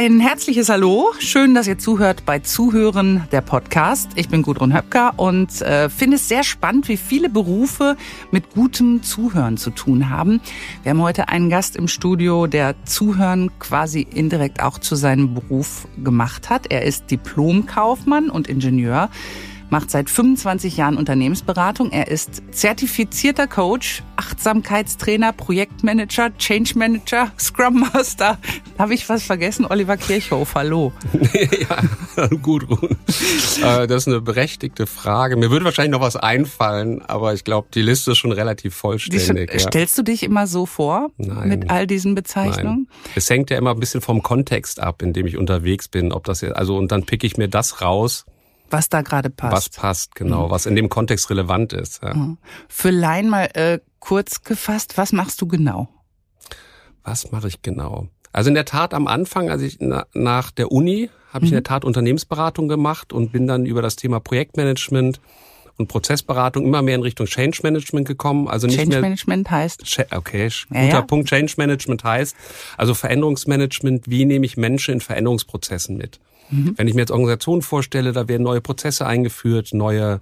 [0.00, 1.10] Ein herzliches Hallo.
[1.18, 4.12] Schön, dass ihr zuhört bei Zuhören der Podcast.
[4.14, 7.96] Ich bin Gudrun Höpker und äh, finde es sehr spannend, wie viele Berufe
[8.30, 10.40] mit gutem Zuhören zu tun haben.
[10.84, 15.88] Wir haben heute einen Gast im Studio, der Zuhören quasi indirekt auch zu seinem Beruf
[16.04, 16.70] gemacht hat.
[16.70, 19.10] Er ist Diplomkaufmann und Ingenieur
[19.70, 21.90] macht seit 25 Jahren Unternehmensberatung.
[21.92, 28.38] Er ist zertifizierter Coach, Achtsamkeitstrainer, Projektmanager, Change Manager, Scrum Master.
[28.78, 29.66] Habe ich was vergessen?
[29.68, 30.92] Oliver Kirchhoff, hallo.
[31.32, 32.66] ja, gut.
[33.62, 35.36] Äh, das ist eine berechtigte Frage.
[35.36, 39.50] Mir würde wahrscheinlich noch was einfallen, aber ich glaube, die Liste ist schon relativ vollständig.
[39.50, 39.60] Die, ja.
[39.60, 41.48] Stellst du dich immer so vor Nein.
[41.48, 42.88] mit all diesen Bezeichnungen?
[42.88, 43.12] Nein.
[43.14, 46.12] Es hängt ja immer ein bisschen vom Kontext ab, in dem ich unterwegs bin.
[46.12, 48.24] Ob das jetzt, also und dann pick ich mir das raus,
[48.70, 49.52] was da gerade passt.
[49.52, 50.50] Was passt, genau, mhm.
[50.50, 52.02] was in dem Kontext relevant ist.
[52.02, 52.14] Ja.
[52.14, 52.38] Mhm.
[52.68, 55.88] Für Laien mal äh, kurz gefasst, was machst du genau?
[57.04, 58.08] Was mache ich genau?
[58.32, 61.54] Also in der Tat am Anfang, als ich na, nach der Uni, habe ich in
[61.54, 61.64] der mhm.
[61.64, 65.20] Tat Unternehmensberatung gemacht und bin dann über das Thema Projektmanagement
[65.78, 68.48] und Prozessberatung immer mehr in Richtung Change Management gekommen.
[68.48, 70.00] Also nicht Change mehr, Management heißt?
[70.10, 71.02] Okay, guter ja, ja.
[71.02, 71.28] Punkt.
[71.28, 72.36] Change Management heißt
[72.76, 74.10] also Veränderungsmanagement.
[74.10, 76.20] Wie nehme ich Menschen in Veränderungsprozessen mit?
[76.50, 76.74] Mhm.
[76.76, 80.20] Wenn ich mir jetzt Organisationen vorstelle, da werden neue Prozesse eingeführt, neue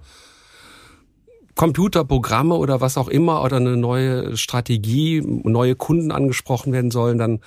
[1.55, 7.39] Computerprogramme oder was auch immer oder eine neue Strategie, neue Kunden angesprochen werden sollen, dann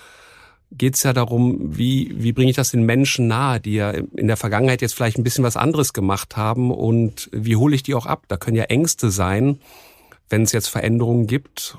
[0.72, 4.26] geht es ja darum, wie, wie bringe ich das den Menschen nahe, die ja in
[4.26, 7.94] der Vergangenheit jetzt vielleicht ein bisschen was anderes gemacht haben und wie hole ich die
[7.94, 8.24] auch ab?
[8.28, 9.60] Da können ja Ängste sein,
[10.28, 11.78] wenn es jetzt Veränderungen gibt,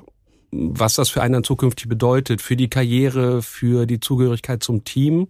[0.50, 5.28] was das für einen dann zukünftig bedeutet, für die Karriere, für die Zugehörigkeit zum Team.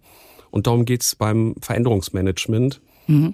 [0.53, 2.79] Und darum geht's beim Veränderungsmanagement.
[3.07, 3.33] Mhm.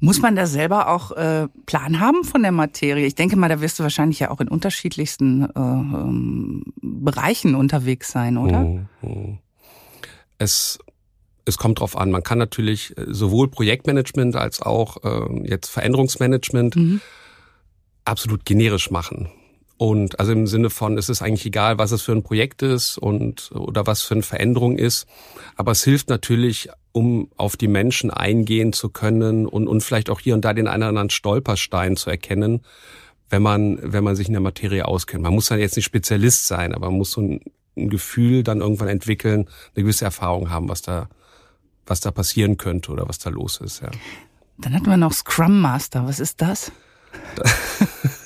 [0.00, 3.04] Muss man da selber auch äh, Plan haben von der Materie?
[3.04, 8.10] Ich denke mal, da wirst du wahrscheinlich ja auch in unterschiedlichsten äh, ähm, Bereichen unterwegs
[8.10, 8.60] sein, oder?
[9.02, 9.40] Mhm.
[10.38, 10.78] Es
[11.44, 12.10] es kommt drauf an.
[12.10, 17.02] Man kann natürlich äh, sowohl Projektmanagement als auch äh, jetzt Veränderungsmanagement mhm.
[18.06, 19.28] absolut generisch machen.
[19.78, 22.98] Und also im Sinne von, es ist eigentlich egal, was es für ein Projekt ist
[22.98, 25.06] und oder was für eine Veränderung ist.
[25.54, 30.18] Aber es hilft natürlich, um auf die Menschen eingehen zu können und, und vielleicht auch
[30.18, 32.62] hier und da den einen oder anderen Stolperstein zu erkennen,
[33.30, 35.22] wenn man, wenn man sich in der Materie auskennt.
[35.22, 37.40] Man muss dann jetzt nicht Spezialist sein, aber man muss so ein,
[37.76, 41.08] ein Gefühl dann irgendwann entwickeln, eine gewisse Erfahrung haben, was da,
[41.86, 43.90] was da passieren könnte oder was da los ist, ja.
[44.60, 46.04] Dann hatten wir noch Scrum Master.
[46.04, 46.72] Was ist das?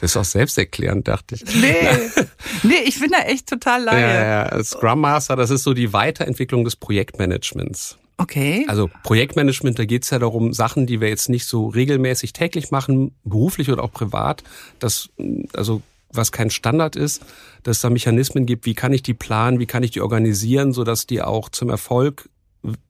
[0.00, 1.44] Das ist auch selbsterklärend, dachte ich.
[1.54, 1.76] Nee,
[2.62, 4.00] nee ich bin da echt total laie.
[4.00, 7.98] Ja, ja, Scrum Master, das ist so die Weiterentwicklung des Projektmanagements.
[8.20, 8.66] Okay.
[8.68, 13.14] Also Projektmanagement, da geht's ja darum, Sachen, die wir jetzt nicht so regelmäßig täglich machen,
[13.24, 14.44] beruflich oder auch privat,
[14.78, 15.08] das,
[15.54, 15.80] also
[16.12, 17.22] was kein Standard ist,
[17.62, 20.72] dass es da Mechanismen gibt, wie kann ich die planen, wie kann ich die organisieren,
[20.72, 22.28] sodass die auch zum Erfolg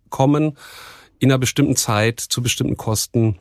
[0.08, 0.56] kommen
[1.20, 3.38] in einer bestimmten Zeit, zu bestimmten Kosten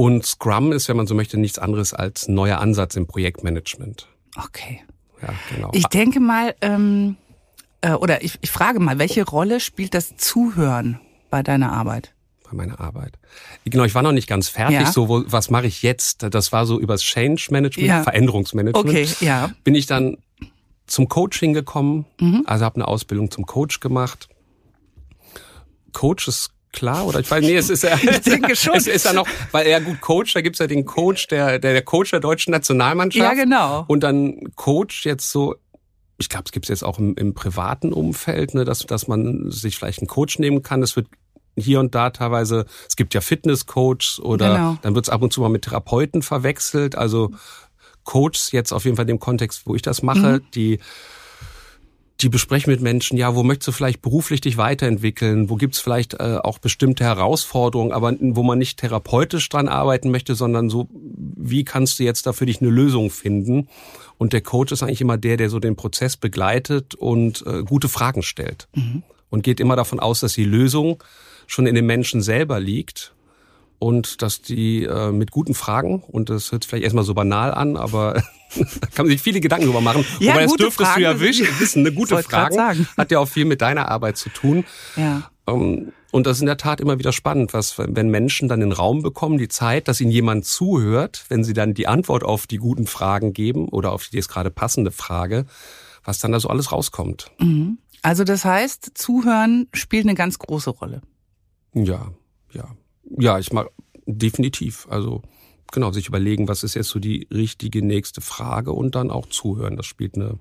[0.00, 4.08] und Scrum ist, wenn man so möchte, nichts anderes als neuer Ansatz im Projektmanagement.
[4.34, 4.80] Okay.
[5.20, 5.70] Ja, genau.
[5.74, 7.18] Ich denke mal, ähm,
[7.82, 12.14] äh, oder ich, ich frage mal, welche Rolle spielt das Zuhören bei deiner Arbeit?
[12.44, 13.18] Bei meiner Arbeit.
[13.66, 14.80] Genau, ich war noch nicht ganz fertig.
[14.80, 14.90] Ja.
[14.90, 16.22] So, wo, was mache ich jetzt?
[16.30, 18.02] Das war so übers Change Management, ja.
[18.02, 18.88] Veränderungsmanagement.
[18.88, 19.50] Okay, ja.
[19.64, 20.16] Bin ich dann
[20.86, 22.44] zum Coaching gekommen, mhm.
[22.46, 24.30] also habe eine Ausbildung zum Coach gemacht.
[25.92, 27.20] Coach ist klar oder?
[27.20, 28.74] Ich weiß nee es ist ja ich denke schon.
[28.74, 31.72] es ist ja noch weil er gut Coach da gibt's ja den Coach der der,
[31.72, 33.24] der Coach der deutschen Nationalmannschaft.
[33.24, 33.84] Ja genau.
[33.88, 35.56] Und dann Coach jetzt so
[36.18, 39.76] ich glaube es gibt's jetzt auch im, im privaten Umfeld ne dass dass man sich
[39.76, 40.80] vielleicht einen Coach nehmen kann.
[40.80, 41.08] Das wird
[41.56, 44.78] hier und da teilweise es gibt ja Fitnesscoaches oder genau.
[44.82, 46.96] dann wird's ab und zu mal mit Therapeuten verwechselt.
[46.96, 47.32] Also
[48.04, 50.50] Coaches jetzt auf jeden Fall in dem Kontext wo ich das mache mhm.
[50.54, 50.78] die
[52.22, 56.14] die besprechen mit Menschen, ja, wo möchtest du vielleicht beruflich dich weiterentwickeln, wo gibt's vielleicht
[56.14, 61.64] äh, auch bestimmte Herausforderungen, aber wo man nicht therapeutisch dran arbeiten möchte, sondern so, wie
[61.64, 63.68] kannst du jetzt da für dich eine Lösung finden?
[64.18, 67.88] Und der Coach ist eigentlich immer der, der so den Prozess begleitet und äh, gute
[67.88, 68.68] Fragen stellt.
[68.74, 69.02] Mhm.
[69.30, 71.02] Und geht immer davon aus, dass die Lösung
[71.46, 73.14] schon in den Menschen selber liegt
[73.80, 77.76] und dass die äh, mit guten Fragen, und das hört vielleicht erstmal so banal an,
[77.76, 78.14] aber
[78.54, 80.04] da kann man sich viele Gedanken drüber machen.
[80.20, 83.46] Ja, Wobei das dürftest Fragen, du ja wissen, eine gute Frage hat ja auch viel
[83.46, 84.64] mit deiner Arbeit zu tun.
[84.96, 85.30] Ja.
[85.48, 88.72] Ähm, und das ist in der Tat immer wieder spannend, was, wenn Menschen dann den
[88.72, 92.58] Raum bekommen, die Zeit, dass ihnen jemand zuhört, wenn sie dann die Antwort auf die
[92.58, 95.46] guten Fragen geben oder auf die jetzt gerade passende Frage,
[96.04, 97.30] was dann da so alles rauskommt.
[97.38, 97.78] Mhm.
[98.02, 101.00] Also das heißt, Zuhören spielt eine ganz große Rolle.
[101.72, 102.08] Ja,
[102.52, 102.68] ja.
[103.18, 103.70] Ja, ich mag
[104.06, 104.86] definitiv.
[104.90, 105.22] Also
[105.72, 109.76] genau, sich überlegen, was ist jetzt so die richtige nächste Frage und dann auch zuhören.
[109.76, 110.38] Das spielt eine,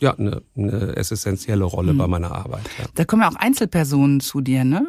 [0.00, 1.98] ja, eine, eine essentielle Rolle mhm.
[1.98, 2.64] bei meiner Arbeit.
[2.78, 2.86] Ja.
[2.94, 4.86] Da kommen ja auch Einzelpersonen zu dir, ne?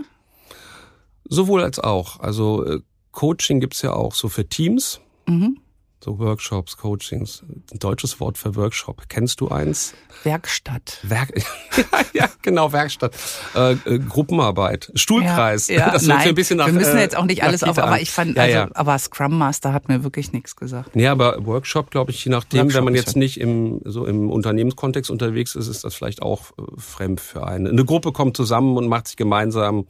[1.27, 2.19] Sowohl als auch.
[2.19, 2.81] Also äh,
[3.11, 5.01] Coaching gibt's ja auch so für Teams.
[5.27, 5.57] Mhm.
[6.03, 7.43] So Workshops, Coachings.
[7.71, 9.09] Ein deutsches Wort für Workshop.
[9.09, 9.95] Kennst du eins?
[10.23, 10.99] Werkstatt.
[11.03, 11.33] Werk
[12.13, 13.15] ja, genau, Werkstatt.
[13.55, 14.91] Äh, äh, Gruppenarbeit.
[14.93, 15.67] Stuhlkreis.
[15.67, 15.91] Ja, ja.
[15.95, 18.37] Das Nein, ein bisschen nach, wir müssen jetzt auch nicht alles auf, aber ich fand,
[18.37, 20.95] also, ja, aber Scrum Master hat mir wirklich nichts gesagt.
[20.95, 24.29] Nee, aber Workshop, glaube ich, je nachdem, Workshop wenn man jetzt nicht im, so im
[24.29, 27.67] Unternehmenskontext unterwegs ist, ist das vielleicht auch äh, fremd für einen.
[27.67, 29.87] Eine Gruppe kommt zusammen und macht sich gemeinsam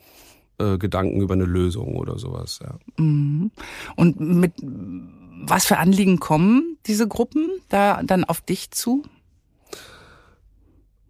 [0.60, 2.60] äh, Gedanken über eine Lösung oder sowas.
[2.64, 2.76] Ja.
[2.98, 3.52] Mhm.
[3.96, 4.54] Und mit
[5.48, 9.04] was für Anliegen kommen diese Gruppen da dann auf dich zu?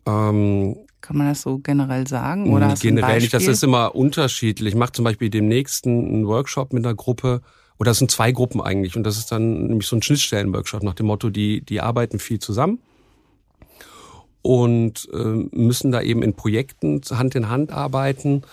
[0.05, 2.53] Ähm, Kann man das so generell sagen?
[2.53, 4.73] Oder generell nicht, das ist immer unterschiedlich.
[4.73, 7.41] Ich mache zum Beispiel demnächst einen Workshop mit einer Gruppe,
[7.77, 8.95] oder das sind zwei Gruppen eigentlich.
[8.95, 12.39] Und das ist dann nämlich so ein Schnittstellen-Workshop nach dem Motto, die, die arbeiten viel
[12.39, 12.79] zusammen
[14.45, 18.43] und äh, müssen da eben in Projekten Hand in Hand arbeiten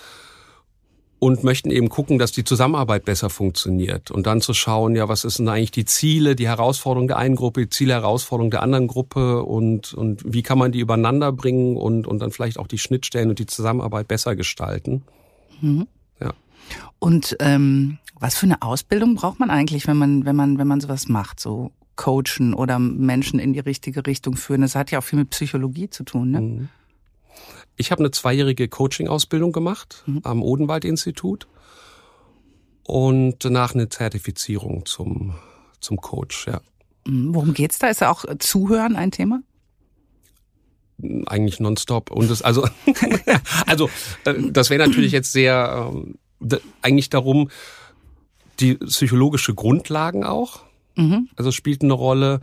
[1.22, 5.22] und möchten eben gucken, dass die Zusammenarbeit besser funktioniert und dann zu schauen, ja, was
[5.22, 8.88] ist denn eigentlich die Ziele, die Herausforderung der einen Gruppe, die Ziele, Herausforderung der anderen
[8.88, 12.78] Gruppe und, und wie kann man die übereinander bringen und, und dann vielleicht auch die
[12.78, 15.04] Schnittstellen und die Zusammenarbeit besser gestalten.
[15.60, 15.86] Mhm.
[16.20, 16.32] Ja.
[16.98, 20.80] Und ähm, was für eine Ausbildung braucht man eigentlich, wenn man, wenn man, wenn man
[20.80, 24.62] sowas macht, so coachen oder Menschen in die richtige Richtung führen?
[24.62, 26.40] Das hat ja auch viel mit Psychologie zu tun, ne?
[26.40, 26.68] Mhm.
[27.82, 30.20] Ich habe eine zweijährige Coaching-Ausbildung gemacht mhm.
[30.22, 31.48] am Odenwald-Institut
[32.84, 35.34] und danach eine Zertifizierung zum,
[35.80, 36.60] zum Coach, ja.
[37.08, 37.34] Mhm.
[37.34, 37.88] Worum geht's da?
[37.88, 39.42] Ist da auch Zuhören ein Thema?
[41.26, 42.12] Eigentlich nonstop.
[42.12, 42.68] Und das, also,
[43.66, 43.90] also,
[44.26, 46.18] äh, das wäre natürlich jetzt sehr, ähm,
[46.82, 47.50] eigentlich darum,
[48.60, 50.60] die psychologische Grundlagen auch.
[50.94, 51.30] Mhm.
[51.34, 52.42] Also spielt eine Rolle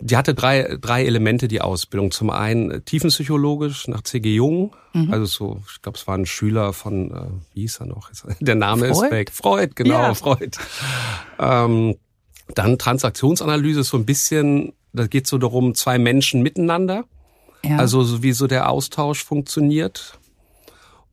[0.00, 2.10] die hatte drei, drei Elemente, die Ausbildung.
[2.10, 4.34] Zum einen äh, tiefenpsychologisch nach C.G.
[4.34, 4.74] Jung.
[4.92, 5.12] Mhm.
[5.12, 8.10] Also so, ich glaube, es war ein Schüler von, äh, wie hieß er noch?
[8.40, 9.06] Der Name Freud?
[9.06, 9.30] ist weg.
[9.32, 10.14] Freud, genau, ja.
[10.14, 10.58] Freud.
[11.38, 11.96] Ähm,
[12.54, 17.04] dann Transaktionsanalyse so ein bisschen, da geht so darum, zwei Menschen miteinander.
[17.64, 17.76] Ja.
[17.76, 20.18] Also so wie so der Austausch funktioniert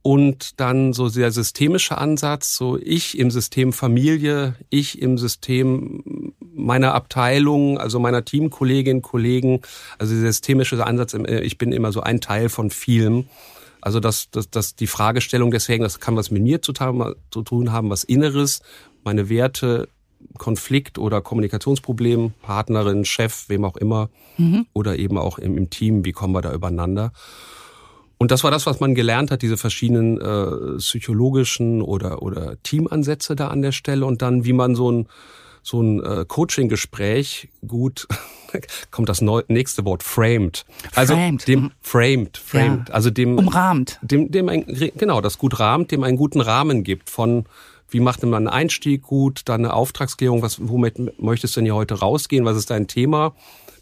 [0.01, 6.93] und dann so der systemische Ansatz, so ich im System Familie, ich im System meiner
[6.93, 9.61] Abteilung, also meiner Teamkolleginnen, Kollegen,
[9.97, 13.25] also der systemische Ansatz, äh, ich bin immer so ein Teil von vielem.
[13.79, 17.71] Also dass das, das die Fragestellung deswegen, das kann was mit mir zu, zu tun
[17.71, 18.61] haben, was Inneres,
[19.03, 19.87] meine Werte,
[20.37, 24.65] Konflikt oder Kommunikationsproblem, Partnerin, Chef, wem auch immer, mhm.
[24.73, 27.11] oder eben auch im, im Team, wie kommen wir da übereinander?
[28.17, 33.35] Und das war das, was man gelernt hat, diese verschiedenen äh, psychologischen oder, oder Teamansätze
[33.35, 35.07] da an der Stelle und dann, wie man so ein,
[35.67, 38.07] so ein äh, Coaching-Gespräch gut,
[38.91, 40.65] kommt das neu, nächste Wort, framed.
[40.95, 41.45] Also framed.
[41.45, 42.93] dem framed, framed, ja.
[42.93, 43.99] also dem umrahmt.
[44.01, 44.65] Dem, dem ein,
[44.95, 47.45] genau, das gut rahmt, dem einen guten Rahmen gibt von
[47.89, 51.75] wie macht man einen Einstieg gut, dann eine Auftragsklärung, was, womit möchtest du denn hier
[51.75, 53.33] heute rausgehen, was ist dein Thema,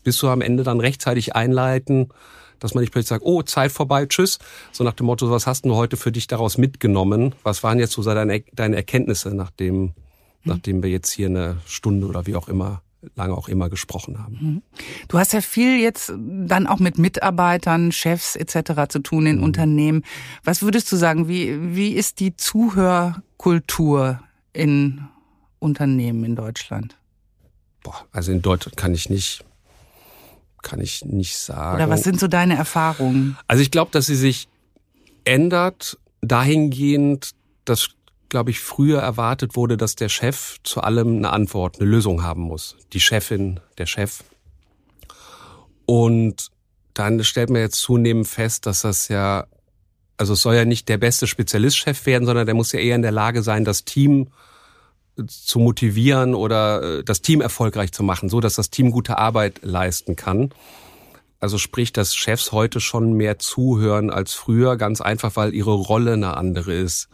[0.04, 2.10] bis du am Ende dann rechtzeitig einleiten,
[2.60, 4.40] dass man nicht plötzlich sagt, oh, Zeit vorbei, tschüss.
[4.72, 7.34] So nach dem Motto, was hast du heute für dich daraus mitgenommen?
[7.44, 9.94] Was waren jetzt so deine, deine Erkenntnisse, nachdem, mhm.
[10.46, 12.82] Nachdem wir jetzt hier eine Stunde oder wie auch immer
[13.16, 14.38] lange auch immer gesprochen haben.
[14.42, 14.62] Mhm.
[15.10, 18.90] Du hast ja viel jetzt dann auch mit Mitarbeitern, Chefs etc.
[18.90, 19.44] zu tun in mhm.
[19.44, 20.04] Unternehmen.
[20.44, 24.22] Was würdest du sagen, wie, wie ist die Zuhörkultur
[24.54, 25.02] in
[25.60, 26.98] Unternehmen in Deutschland?
[27.84, 29.46] Boah, also in Deutschland kann ich nicht
[30.64, 31.76] kann ich nicht sagen.
[31.76, 33.38] Oder was sind so deine Erfahrungen?
[33.48, 34.48] Also ich glaube, dass sie sich
[35.24, 37.32] ändert dahingehend,
[37.66, 37.90] dass,
[38.30, 42.42] glaube ich, früher erwartet wurde, dass der Chef zu allem eine Antwort, eine Lösung haben
[42.42, 42.76] muss.
[42.94, 44.24] Die Chefin, der Chef.
[45.86, 46.50] Und
[46.94, 49.48] dann stellt man jetzt zunehmend fest, dass das ja,
[50.18, 53.02] also es soll ja nicht der beste Spezialistchef werden, sondern der muss ja eher in
[53.02, 54.30] der Lage sein, das Team
[55.28, 59.60] zu motivieren oder äh, das Team erfolgreich zu machen, so dass das Team gute Arbeit
[59.62, 60.52] leisten kann.
[61.40, 66.14] Also sprich, dass Chefs heute schon mehr zuhören als früher, ganz einfach, weil ihre Rolle
[66.14, 67.08] eine andere ist.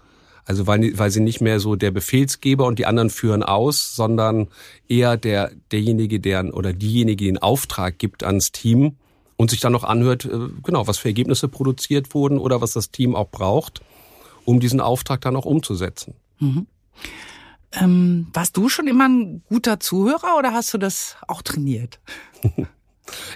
[0.46, 4.48] Also weil, weil sie nicht mehr so der Befehlsgeber und die anderen führen aus, sondern
[4.88, 8.98] eher der derjenige, der oder diejenige, die den Auftrag gibt ans Team
[9.38, 12.92] und sich dann noch anhört, äh, genau, was für Ergebnisse produziert wurden oder was das
[12.92, 13.82] Team auch braucht,
[14.46, 16.16] um diesen Auftrag dann auch umzusetzen.
[16.40, 16.68] Mhm.
[17.74, 22.00] Ähm, warst du schon immer ein guter Zuhörer oder hast du das auch trainiert?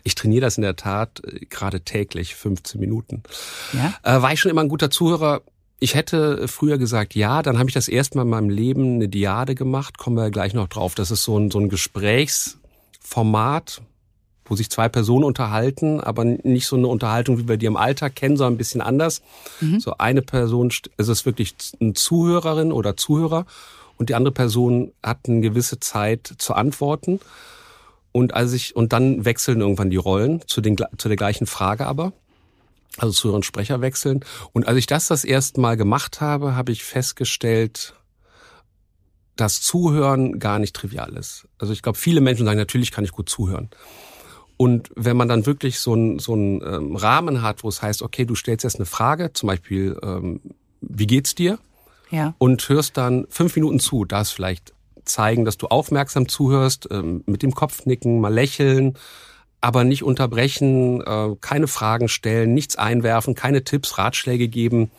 [0.06, 3.24] Ich trainiere das in der Tat äh, gerade täglich, 15 Minuten.
[3.74, 3.94] Ja?
[4.04, 5.42] Äh, war ich schon immer ein guter Zuhörer?
[5.80, 9.10] Ich hätte früher gesagt, ja, dann habe ich das erste Mal in meinem Leben eine
[9.10, 10.96] Diade gemacht, kommen wir gleich noch drauf.
[10.96, 13.82] Das ist so ein, so ein Gesprächsformat,
[14.46, 18.16] wo sich zwei Personen unterhalten, aber nicht so eine Unterhaltung, wie wir die im Alltag
[18.16, 19.22] kennen, sondern ein bisschen anders.
[19.60, 19.80] Mhm.
[19.80, 23.46] So eine Person, es ist wirklich eine Zuhörerin oder Zuhörer
[23.98, 27.20] und die andere Person hat eine gewisse Zeit zu antworten.
[28.12, 31.86] Und als ich, und dann wechseln irgendwann die Rollen zu, den, zu der gleichen Frage
[31.86, 32.14] aber.
[32.98, 34.24] Also Zuhörer und Sprecher wechseln.
[34.54, 37.94] Und als ich das das erste Mal gemacht habe, habe ich festgestellt,
[39.36, 41.48] dass Zuhören gar nicht trivial ist.
[41.58, 43.70] Also ich glaube, viele Menschen sagen, natürlich kann ich gut zuhören.
[44.58, 48.02] Und wenn man dann wirklich so einen so einen ähm, Rahmen hat, wo es heißt,
[48.02, 50.40] okay, du stellst jetzt eine Frage, zum Beispiel, ähm,
[50.80, 51.60] wie geht's dir?
[52.10, 52.36] Ja.
[52.38, 54.74] Und hörst dann fünf Minuten zu, das vielleicht
[55.04, 58.98] zeigen, dass du aufmerksam zuhörst, ähm, mit dem Kopf nicken, mal lächeln,
[59.66, 64.92] aber nicht unterbrechen, äh, keine Fragen stellen, nichts einwerfen, keine Tipps, Ratschläge geben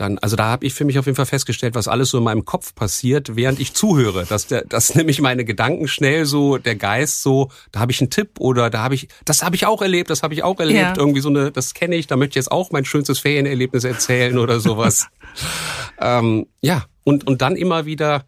[0.00, 2.24] dann, also da habe ich für mich auf jeden Fall festgestellt, was alles so in
[2.24, 4.24] meinem Kopf passiert, während ich zuhöre.
[4.24, 8.10] Dass der, dass nämlich meine Gedanken schnell so, der Geist so, da habe ich einen
[8.10, 10.78] Tipp oder da habe ich, das habe ich auch erlebt, das habe ich auch erlebt,
[10.78, 10.94] ja.
[10.96, 14.38] irgendwie so eine, das kenne ich, da möchte ich jetzt auch mein schönstes Ferienerlebnis erzählen
[14.38, 15.08] oder sowas.
[16.00, 18.24] ähm, ja, und, und dann immer wieder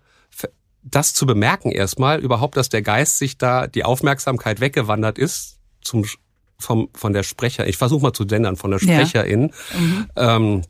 [0.82, 6.04] das zu bemerken erstmal, überhaupt, dass der Geist sich da die Aufmerksamkeit weggewandert ist zum
[6.60, 9.50] vom, von der Sprecher, ich versuche mal zu gendern, von der Sprecherin.
[9.72, 9.80] Ja.
[9.80, 10.06] Mhm.
[10.16, 10.62] Ähm,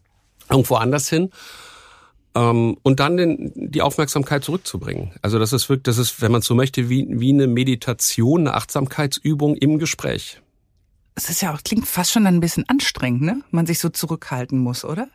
[0.48, 1.30] irgendwo anders hin.
[2.34, 5.12] Ähm, und dann den, die Aufmerksamkeit zurückzubringen.
[5.22, 8.54] Also das ist wirklich, das ist, wenn man so möchte, wie, wie eine Meditation, eine
[8.54, 10.40] Achtsamkeitsübung im Gespräch.
[11.16, 13.42] Es ist ja auch, klingt fast schon ein bisschen anstrengend, ne?
[13.50, 15.08] Man sich so zurückhalten muss, oder?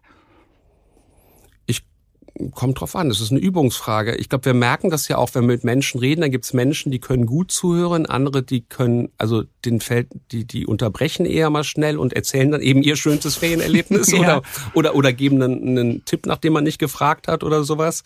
[2.51, 3.09] Kommt drauf an.
[3.09, 4.15] Das ist eine Übungsfrage.
[4.15, 6.21] Ich glaube, wir merken das ja auch, wenn wir mit Menschen reden.
[6.21, 10.45] Da gibt es Menschen, die können gut zuhören, andere, die können, also den fällt, die,
[10.45, 14.19] die unterbrechen eher mal schnell und erzählen dann eben ihr schönstes Ferienerlebnis ja.
[14.19, 14.41] oder,
[14.73, 18.03] oder, oder geben einen, einen Tipp, nachdem man nicht gefragt hat oder sowas.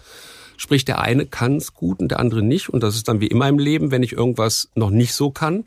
[0.58, 2.70] Sprich, der eine kann es gut und der andere nicht.
[2.70, 5.66] Und das ist dann wie immer im Leben, wenn ich irgendwas noch nicht so kann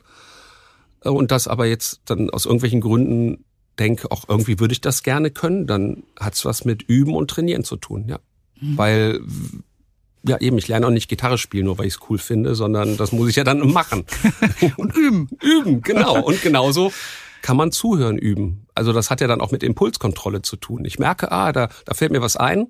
[1.03, 3.43] äh, und das aber jetzt dann aus irgendwelchen Gründen
[3.79, 7.63] denke, auch irgendwie würde ich das gerne können, dann hat's was mit Üben und Trainieren
[7.63, 8.19] zu tun, ja.
[8.63, 8.77] Mhm.
[8.77, 9.19] Weil
[10.25, 12.97] ja eben, ich lerne auch nicht Gitarre spielen, nur weil ich es cool finde, sondern
[12.97, 14.05] das muss ich ja dann machen.
[14.77, 15.29] Und üben.
[15.41, 16.23] üben, genau.
[16.23, 16.93] Und genauso
[17.41, 18.65] kann man zuhören üben.
[18.73, 20.85] Also das hat ja dann auch mit Impulskontrolle zu tun.
[20.85, 22.67] Ich merke, ah, da, da fällt mir was ein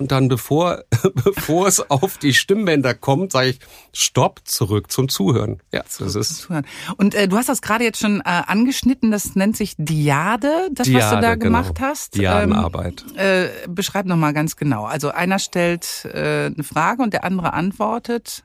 [0.00, 0.84] und dann, bevor,
[1.24, 3.58] bevor es auf die Stimmbänder kommt, sage ich
[3.92, 5.60] Stopp, zurück zum Zuhören.
[5.72, 6.38] Ja, zurück das ist.
[6.38, 6.66] Zuhören.
[6.96, 9.10] Und äh, du hast das gerade jetzt schon äh, angeschnitten.
[9.10, 11.44] Das nennt sich Diade, das Diade, was du da genau.
[11.44, 12.16] gemacht hast.
[12.16, 13.04] Diadenarbeit.
[13.18, 14.84] Ähm, äh, beschreib noch mal ganz genau.
[14.84, 18.44] Also einer stellt äh, eine Frage und der andere antwortet.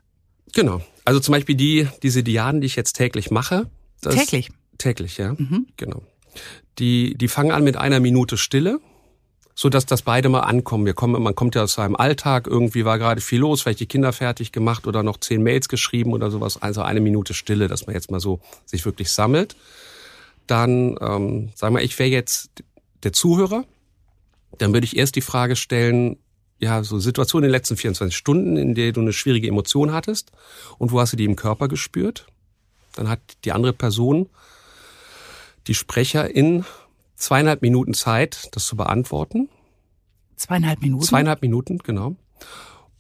[0.54, 0.82] Genau.
[1.06, 3.70] Also zum Beispiel die diese Diaden, die ich jetzt täglich mache.
[4.02, 4.52] täglich.
[4.78, 5.34] Täglich, ja.
[5.38, 5.68] Mhm.
[5.78, 6.02] Genau.
[6.80, 8.82] Die die fangen an mit einer Minute Stille
[9.56, 10.86] so dass das beide mal ankommen.
[10.86, 13.86] Wir kommen, man kommt ja aus seinem Alltag, irgendwie war gerade viel los, vielleicht die
[13.86, 16.62] Kinder fertig gemacht oder noch zehn Mails geschrieben oder sowas.
[16.62, 19.56] Also eine Minute Stille, dass man jetzt mal so sich wirklich sammelt.
[20.46, 22.50] Dann, ähm, sagen wir, ich wäre jetzt
[23.04, 23.64] der Zuhörer.
[24.58, 26.18] Dann würde ich erst die Frage stellen,
[26.60, 30.32] ja, so Situation in den letzten 24 Stunden, in der du eine schwierige Emotion hattest
[30.78, 32.28] und wo hast du die im Körper gespürt?
[32.96, 34.30] Dann hat die andere Person,
[35.68, 36.66] die Sprecherin,
[37.16, 39.50] zweieinhalb Minuten Zeit, das zu beantworten.
[40.36, 41.04] Zweieinhalb Minuten?
[41.04, 42.16] Zweieinhalb Minuten, genau.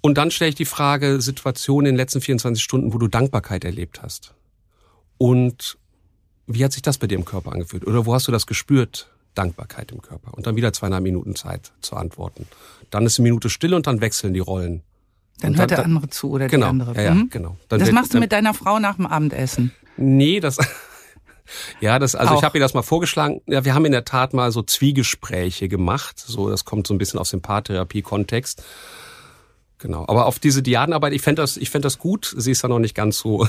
[0.01, 3.65] Und dann stelle ich die Frage, Situation in den letzten 24 Stunden, wo du Dankbarkeit
[3.65, 4.35] erlebt hast.
[5.17, 5.77] Und
[6.47, 7.87] wie hat sich das bei dir im Körper angefühlt?
[7.87, 10.33] Oder wo hast du das gespürt, Dankbarkeit im Körper?
[10.33, 12.47] Und dann wieder zweieinhalb Minuten Zeit zu antworten.
[12.91, 14.83] Dann ist eine Minute Stille und dann wechseln die Rollen.
[15.39, 16.95] Dann und hört dann, der andere zu oder genau, die andere.
[16.95, 17.29] Ja, ja, mhm.
[17.29, 17.57] genau.
[17.67, 19.71] Dann das machst du mit deiner Frau nach dem Abendessen?
[19.97, 20.57] Nee, das
[21.79, 22.37] Ja, das, also Auch.
[22.39, 23.41] ich habe ihr das mal vorgeschlagen.
[23.47, 26.19] Ja, wir haben in der Tat mal so Zwiegespräche gemacht.
[26.19, 28.63] So, das kommt so ein bisschen aus dem Paartherapie-Kontext.
[29.77, 30.05] Genau.
[30.07, 32.33] Aber auf diese Diadenarbeit, ich fände das, ich fände das gut.
[32.37, 33.47] Sie ist ja noch nicht ganz so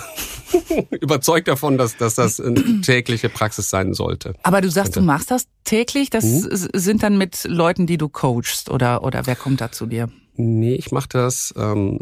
[0.91, 4.35] überzeugt davon, dass, dass das eine tägliche Praxis sein sollte.
[4.43, 6.11] Aber du sagst, du machst das täglich.
[6.11, 6.69] Das mhm.
[6.75, 10.11] sind dann mit Leuten, die du coachst oder, oder wer kommt da zu dir?
[10.35, 12.01] Nee, ich mache das ähm,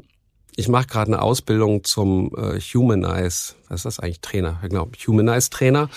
[0.56, 5.50] ich mache gerade eine Ausbildung zum äh, Humanize, was ist das eigentlich, Trainer, genau, Humanize
[5.50, 5.88] Trainer.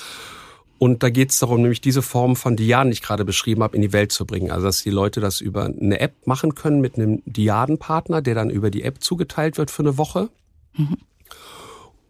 [0.79, 3.75] Und da geht es darum, nämlich diese Form von Diaden, die ich gerade beschrieben habe,
[3.75, 4.51] in die Welt zu bringen.
[4.51, 8.51] Also dass die Leute das über eine App machen können mit einem Diadenpartner, der dann
[8.51, 10.29] über die App zugeteilt wird für eine Woche.
[10.75, 10.97] Mhm.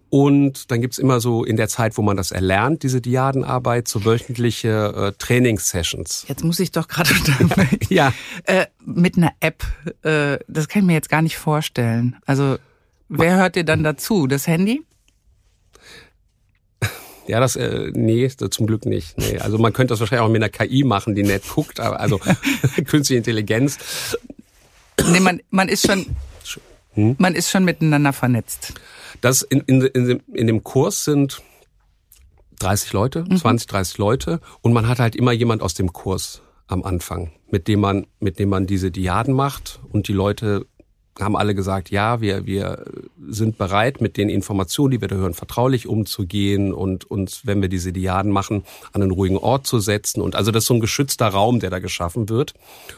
[0.09, 4.05] Und dann gibt's immer so in der Zeit, wo man das erlernt, diese Diadenarbeit, so
[4.05, 6.25] wöchentliche äh, Trainingssessions.
[6.27, 7.09] Jetzt muss ich doch gerade
[7.89, 8.13] ja.
[8.43, 9.63] Äh, mit einer App,
[10.03, 12.15] äh, das kann ich mir jetzt gar nicht vorstellen.
[12.25, 12.57] Also
[13.09, 14.27] wer hört dir dann dazu?
[14.27, 14.81] Das Handy?
[17.29, 19.17] Ja, das, äh, nee, zum Glück nicht.
[19.17, 19.37] Nee.
[19.39, 22.21] Also man könnte das wahrscheinlich auch mit einer KI machen, die nett guckt, aber also
[22.85, 24.17] künstliche Intelligenz.
[25.11, 26.05] Nee, man, man ist schon,
[26.97, 27.15] hm?
[27.19, 28.73] man ist schon miteinander vernetzt.
[29.21, 31.41] Das in, in, in, dem, in dem Kurs sind
[32.59, 33.37] 30 Leute, mhm.
[33.37, 37.67] 20, 30 Leute und man hat halt immer jemand aus dem Kurs am Anfang, mit
[37.67, 40.65] dem man, mit dem man diese Diaden macht und die Leute
[41.19, 42.85] haben alle gesagt, ja, wir, wir
[43.27, 47.69] sind bereit, mit den Informationen, die wir da hören, vertraulich umzugehen und uns, wenn wir
[47.69, 50.21] diese Diaden machen, an einen ruhigen Ort zu setzen.
[50.21, 52.53] Und also das ist so ein geschützter Raum, der da geschaffen wird.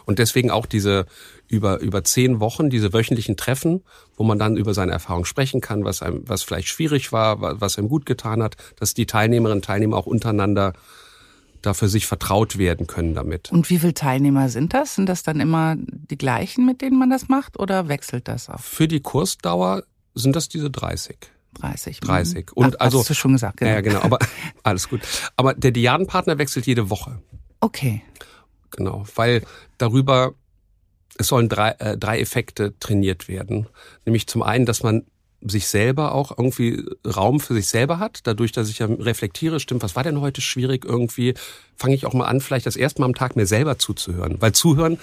[0.05, 1.05] Und deswegen auch diese
[1.47, 3.83] über, über zehn Wochen, diese wöchentlichen Treffen,
[4.15, 7.77] wo man dann über seine Erfahrung sprechen kann, was einem, was vielleicht schwierig war, was
[7.77, 10.73] einem gut getan hat, dass die Teilnehmerinnen und Teilnehmer auch untereinander
[11.61, 13.51] da für sich vertraut werden können damit.
[13.51, 14.95] Und wie viele Teilnehmer sind das?
[14.95, 18.59] Sind das dann immer die gleichen, mit denen man das macht oder wechselt das auch?
[18.59, 19.83] Für die Kursdauer
[20.15, 21.17] sind das diese 30.
[21.55, 21.99] 30.
[21.99, 22.47] 30.
[22.47, 22.53] Mhm.
[22.53, 23.71] Und Ach, also hast du schon gesagt, genau.
[23.71, 24.19] Ja, genau, aber
[24.63, 25.01] alles gut.
[25.35, 27.21] Aber der Diadenpartner wechselt jede Woche.
[27.59, 28.01] Okay.
[28.71, 29.43] Genau, weil
[29.77, 30.33] darüber
[31.17, 33.67] es sollen drei, äh, drei Effekte trainiert werden.
[34.05, 35.03] Nämlich zum einen, dass man
[35.41, 39.84] sich selber auch irgendwie Raum für sich selber hat, dadurch, dass ich ja reflektiere, stimmt,
[39.84, 41.34] was war denn heute schwierig irgendwie,
[41.75, 44.38] fange ich auch mal an, vielleicht das erste Mal am Tag mir selber zuzuhören.
[44.39, 44.98] Weil zuhören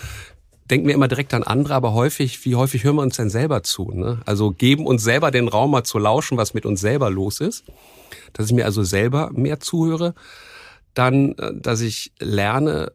[0.70, 3.62] denken wir immer direkt an andere, aber häufig, wie häufig hören wir uns denn selber
[3.62, 3.90] zu?
[3.92, 4.20] Ne?
[4.26, 7.64] Also geben uns selber den Raum mal zu lauschen, was mit uns selber los ist.
[8.32, 10.14] Dass ich mir also selber mehr zuhöre.
[10.94, 12.92] Dann, äh, dass ich lerne,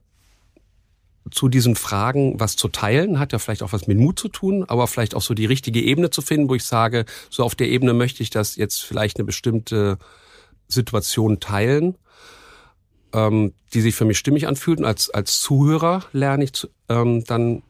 [1.29, 4.63] zu diesen Fragen was zu teilen, hat ja vielleicht auch was mit Mut zu tun,
[4.67, 7.69] aber vielleicht auch so die richtige Ebene zu finden, wo ich sage, so auf der
[7.69, 9.99] Ebene möchte ich das jetzt vielleicht eine bestimmte
[10.67, 11.97] Situation teilen,
[13.13, 14.79] ähm, die sich für mich stimmig anfühlt.
[14.79, 17.61] Und als, als Zuhörer lerne ich zu, ähm, dann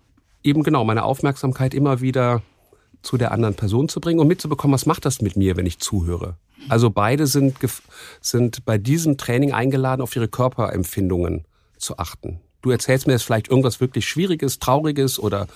[0.43, 2.41] eben genau meine Aufmerksamkeit immer wieder
[3.01, 5.79] zu der anderen Person zu bringen und mitzubekommen, was macht das mit mir, wenn ich
[5.79, 6.38] zuhöre.
[6.70, 7.58] Also beide sind,
[8.22, 11.46] sind bei diesem Training eingeladen, auf ihre Körperempfindungen
[11.77, 15.48] zu achten du erzählst mir jetzt vielleicht irgendwas wirklich Schwieriges, Trauriges oder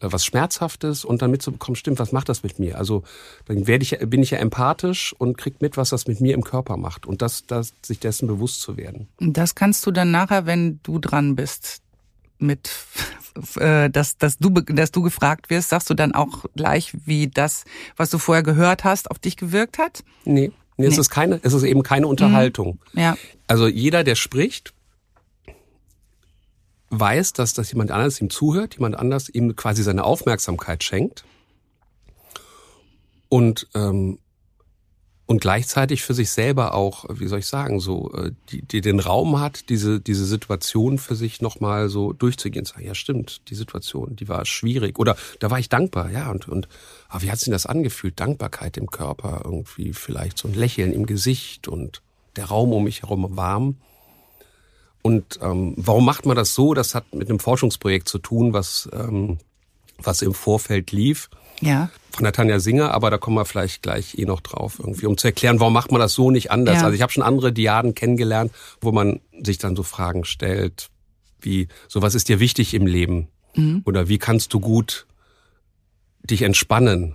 [0.00, 2.78] äh, was Schmerzhaftes und dann mitzubekommen, stimmt, was macht das mit mir?
[2.78, 3.02] Also
[3.46, 6.44] dann werde ich, bin ich ja empathisch und krieg mit, was das mit mir im
[6.44, 9.08] Körper macht und das, das sich dessen bewusst zu werden.
[9.18, 11.82] Das kannst du dann nachher, wenn du dran bist,
[12.38, 12.70] mit,
[13.56, 17.64] äh, dass, dass du, dass du gefragt wirst, sagst du dann auch gleich, wie das,
[17.96, 20.04] was du vorher gehört hast, auf dich gewirkt hat?
[20.24, 20.52] Nee.
[20.80, 20.92] Nee, nee.
[20.92, 22.78] Es ist keine, es ist eben keine Unterhaltung.
[22.92, 23.00] Mhm.
[23.00, 23.16] Ja.
[23.48, 24.74] Also jeder, der spricht,
[26.90, 31.24] weiß, dass, dass jemand anders ihm zuhört, jemand anders ihm quasi seine Aufmerksamkeit schenkt
[33.28, 34.18] und ähm,
[35.26, 38.98] und gleichzeitig für sich selber auch, wie soll ich sagen, so äh, die, die den
[38.98, 44.16] Raum hat, diese diese Situation für sich nochmal so durchzugehen, sagen, ja stimmt, die Situation,
[44.16, 46.66] die war schwierig oder da war ich dankbar, ja und und
[47.10, 48.18] aber wie hat sich das angefühlt?
[48.18, 52.00] Dankbarkeit im Körper irgendwie, vielleicht so ein Lächeln im Gesicht und
[52.36, 53.76] der Raum um mich herum warm.
[55.02, 56.74] Und ähm, warum macht man das so?
[56.74, 59.38] Das hat mit einem Forschungsprojekt zu tun, was, ähm,
[59.98, 61.30] was im Vorfeld lief.
[61.60, 61.90] Ja.
[62.12, 65.16] Von der Tanja Singer, aber da kommen wir vielleicht gleich eh noch drauf, irgendwie, um
[65.16, 66.76] zu erklären, warum macht man das so nicht anders.
[66.76, 66.84] Ja.
[66.84, 70.90] Also ich habe schon andere Diaden kennengelernt, wo man sich dann so Fragen stellt,
[71.40, 73.28] wie, so was ist dir wichtig im Leben?
[73.54, 73.82] Mhm.
[73.84, 75.06] Oder wie kannst du gut
[76.22, 77.14] dich entspannen?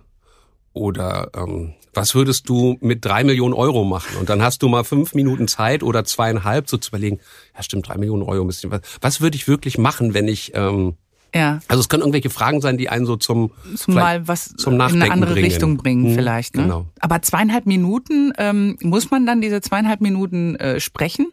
[0.73, 4.17] Oder ähm, was würdest du mit drei Millionen Euro machen?
[4.17, 7.19] Und dann hast du mal fünf Minuten Zeit oder zweieinhalb, so zu überlegen,
[7.55, 8.71] ja stimmt, drei Millionen Euro ein bisschen.
[8.71, 10.95] Was, was würde ich wirklich machen, wenn ich ähm,
[11.35, 11.59] ja.
[11.67, 14.97] Also es können irgendwelche Fragen sein, die einen so zum, zum mal was zum Nachdenken
[14.97, 15.45] in eine andere bringen.
[15.45, 16.55] Richtung bringen hm, vielleicht.
[16.55, 16.63] Ne?
[16.63, 16.85] Genau.
[16.99, 21.31] Aber zweieinhalb Minuten ähm, muss man dann diese zweieinhalb Minuten äh, sprechen?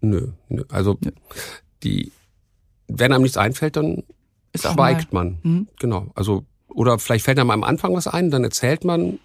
[0.00, 0.64] Nö, nö.
[0.68, 1.10] Also nö.
[1.82, 2.12] die,
[2.86, 4.04] wenn einem nichts einfällt, dann
[4.52, 5.38] Ist schweigt man.
[5.42, 5.68] Mhm.
[5.80, 6.06] Genau.
[6.14, 6.44] Also
[6.80, 9.18] oder vielleicht fällt einem am Anfang was ein, dann erzählt man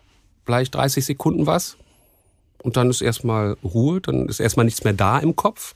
[0.46, 1.78] vielleicht 30 Sekunden was
[2.64, 5.74] und dann ist erstmal Ruhe, dann ist erstmal nichts mehr da im Kopf.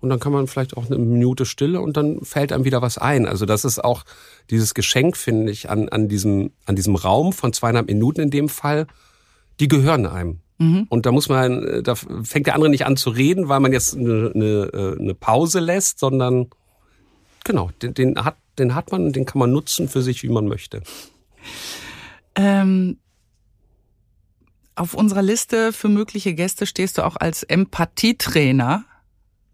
[0.00, 2.96] Und dann kann man vielleicht auch eine Minute Stille und dann fällt einem wieder was
[2.96, 3.26] ein.
[3.26, 4.04] Also das ist auch
[4.48, 8.48] dieses Geschenk, finde ich, an, an, diesem, an diesem Raum von zweieinhalb Minuten in dem
[8.48, 8.86] Fall,
[9.60, 10.40] die gehören einem.
[10.56, 10.86] Mhm.
[10.88, 13.94] Und da muss man, da fängt der andere nicht an zu reden, weil man jetzt
[13.94, 16.48] eine, eine, eine Pause lässt, sondern
[17.44, 20.28] genau, den, den hat den hat man und den kann man nutzen für sich, wie
[20.28, 20.82] man möchte.
[22.34, 22.98] Ähm,
[24.74, 28.84] auf unserer Liste für mögliche Gäste stehst du auch als Empathietrainer.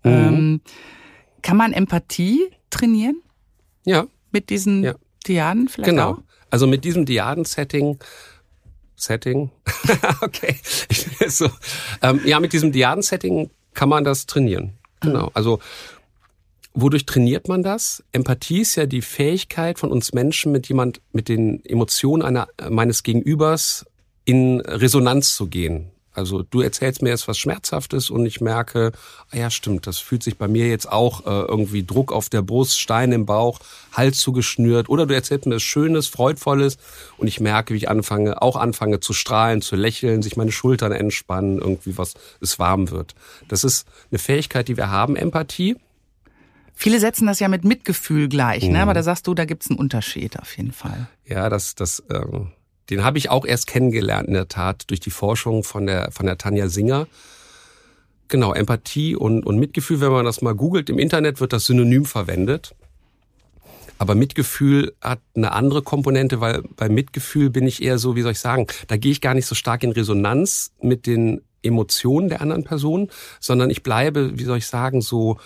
[0.05, 0.11] Mhm.
[0.11, 0.61] Ähm,
[1.43, 3.21] kann man Empathie trainieren?
[3.85, 4.07] Ja.
[4.31, 4.95] Mit diesen ja.
[5.27, 6.11] Diaden vielleicht genau.
[6.11, 6.19] auch?
[6.51, 7.99] Also mit diesem Diaden-Setting
[8.99, 9.51] Setting.
[10.21, 10.57] okay.
[11.29, 11.49] so.
[12.03, 14.75] Ähm, ja, mit diesem Diaden-Setting kann man das trainieren.
[15.01, 15.31] Genau.
[15.35, 15.61] Also
[16.81, 18.05] Wodurch trainiert man das?
[18.13, 23.03] Empathie ist ja die Fähigkeit von uns Menschen, mit jemand, mit den Emotionen einer, meines
[23.03, 23.85] Gegenübers
[24.25, 25.91] in Resonanz zu gehen.
[26.13, 28.93] Also du erzählst mir jetzt was Schmerzhaftes und ich merke,
[29.33, 32.43] ah ja stimmt, das fühlt sich bei mir jetzt auch äh, irgendwie Druck auf der
[32.43, 33.59] Brust, Stein im Bauch,
[33.93, 34.89] Hals zugeschnürt.
[34.89, 36.79] Oder du erzählst mir was Schönes, Freudvolles
[37.17, 40.93] und ich merke, wie ich anfange, auch anfange zu strahlen, zu lächeln, sich meine Schultern
[40.93, 43.17] entspannen, irgendwie was, es warm wird.
[43.49, 45.75] Das ist eine Fähigkeit, die wir haben, Empathie.
[46.81, 48.75] Viele setzen das ja mit Mitgefühl gleich, mhm.
[48.75, 48.83] ne?
[48.83, 51.09] aber da sagst du, da gibt's einen Unterschied auf jeden Fall.
[51.27, 52.53] Ja, das, das, ähm,
[52.89, 56.25] den habe ich auch erst kennengelernt in der Tat durch die Forschung von der von
[56.25, 57.09] der Tanja Singer.
[58.29, 62.05] Genau, Empathie und, und Mitgefühl, wenn man das mal googelt, im Internet wird das synonym
[62.05, 62.77] verwendet.
[63.99, 68.33] Aber Mitgefühl hat eine andere Komponente, weil bei Mitgefühl bin ich eher so, wie soll
[68.33, 72.41] ich sagen, da gehe ich gar nicht so stark in Resonanz mit den Emotionen der
[72.41, 73.11] anderen Person,
[73.41, 75.39] sondern ich bleibe, wie soll ich sagen, so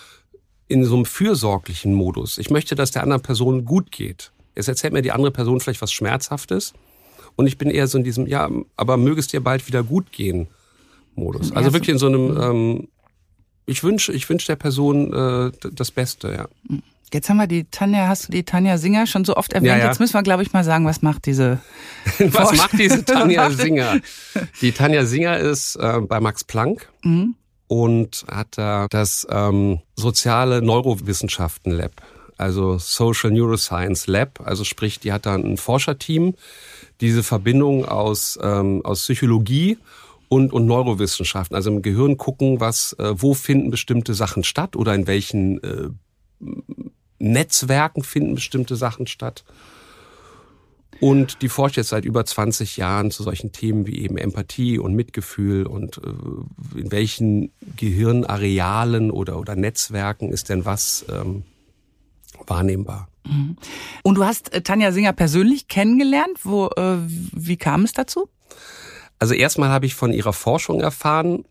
[0.68, 2.38] in so einem fürsorglichen Modus.
[2.38, 4.32] Ich möchte, dass der anderen Person gut geht.
[4.56, 6.74] Jetzt erzählt mir die andere Person vielleicht was Schmerzhaftes
[7.36, 10.12] und ich bin eher so in diesem, ja, aber möge es dir bald wieder gut
[10.12, 10.48] gehen
[11.14, 11.52] Modus.
[11.52, 12.88] Also wirklich in so einem, ähm,
[13.66, 16.78] ich wünsche ich wünsch der Person äh, das Beste, ja.
[17.12, 19.68] Jetzt haben wir die Tanja, hast du die Tanja Singer schon so oft erwähnt?
[19.68, 19.86] Ja, ja.
[19.88, 21.60] Jetzt müssen wir, glaube ich, mal sagen, was macht diese
[22.18, 24.00] Was macht diese Tanja Singer?
[24.62, 27.34] Die Tanja Singer ist äh, bei Max Planck mhm.
[27.72, 32.02] Und hat da das ähm, soziale Neurowissenschaften Lab,
[32.36, 36.34] also Social Neuroscience Lab, also sprich, die hat da ein Forscherteam,
[37.00, 39.78] diese Verbindung aus, ähm, aus Psychologie
[40.28, 44.94] und, und Neurowissenschaften, also im Gehirn gucken, was, äh, wo finden bestimmte Sachen statt oder
[44.94, 45.88] in welchen äh,
[47.20, 49.44] Netzwerken finden bestimmte Sachen statt.
[51.00, 54.94] Und die forscht jetzt seit über 20 Jahren zu solchen Themen wie eben Empathie und
[54.94, 61.42] Mitgefühl und äh, in welchen Gehirnarealen oder, oder Netzwerken ist denn was ähm,
[62.46, 63.08] wahrnehmbar.
[63.24, 63.56] Mhm.
[64.02, 66.38] Und du hast äh, Tanja Singer persönlich kennengelernt.
[66.44, 68.28] Wo, äh, wie kam es dazu?
[69.18, 71.44] Also erstmal habe ich von ihrer Forschung erfahren,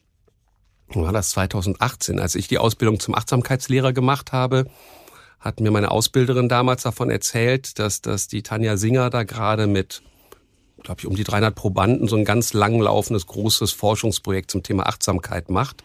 [0.89, 4.65] war das 2018, als ich die Ausbildung zum Achtsamkeitslehrer gemacht habe,
[5.41, 10.03] hat mir meine Ausbilderin damals davon erzählt, dass, dass die Tanja Singer da gerade mit,
[10.83, 15.49] glaube ich, um die 300 Probanden so ein ganz langlaufendes, großes Forschungsprojekt zum Thema Achtsamkeit
[15.49, 15.83] macht.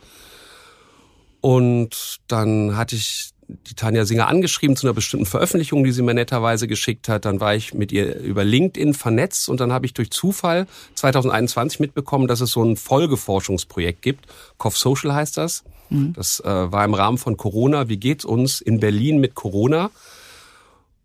[1.41, 6.15] Und dann hatte ich die Tanja Singer angeschrieben zu einer bestimmten Veröffentlichung, die sie mir
[6.15, 7.25] netterweise geschickt hat.
[7.25, 11.79] Dann war ich mit ihr über LinkedIn vernetzt und dann habe ich durch Zufall 2021
[11.79, 14.27] mitbekommen, dass es so ein Folgeforschungsprojekt gibt.
[14.59, 15.65] COF Social heißt das.
[15.91, 16.13] Mhm.
[16.15, 17.89] Das äh, war im Rahmen von Corona.
[17.89, 19.91] Wie geht's uns in Berlin mit Corona?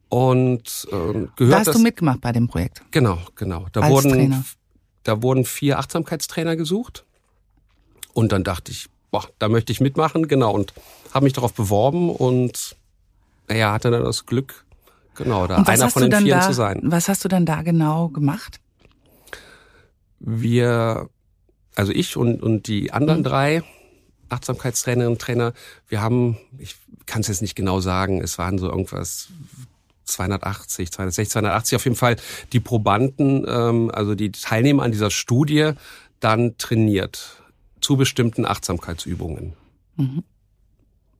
[0.10, 2.82] Und äh, gehört da hast das, du mitgemacht bei dem Projekt.
[2.91, 3.67] Genau, genau.
[3.71, 4.43] Da Als wurden Trainer.
[5.04, 7.06] da wurden vier Achtsamkeitstrainer gesucht.
[8.13, 10.54] Und dann dachte ich, boah, da möchte ich mitmachen, genau.
[10.54, 10.74] Und
[11.13, 12.76] habe mich darauf beworben und
[13.47, 14.65] naja, hatte dann das Glück,
[15.15, 16.80] genau, da einer von den vier zu sein.
[16.84, 18.60] Was hast du dann da genau gemacht?
[20.19, 21.10] Wir,
[21.76, 23.26] also ich und, und die anderen mhm.
[23.26, 23.63] drei
[24.30, 25.54] Achtsamkeitstrainerinnen und Trainer,
[25.89, 29.28] wir haben, ich kann es jetzt nicht genau sagen, es waren so irgendwas
[30.06, 32.15] 280, 260, 280 auf jeden Fall
[32.54, 35.71] die Probanden, ähm, also die Teilnehmer an dieser Studie
[36.21, 37.40] dann trainiert
[37.81, 39.53] zu bestimmten Achtsamkeitsübungen.
[39.97, 40.23] Mhm.